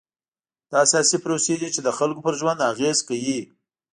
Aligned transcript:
دا 0.71 0.81
سیاسي 0.91 1.17
پروسې 1.23 1.53
دي 1.61 1.69
چې 1.75 1.79
د 1.83 1.89
خلکو 1.97 2.23
پر 2.25 2.33
ژوند 2.39 2.67
اغېز 2.71 2.97
کوي. 3.07 3.39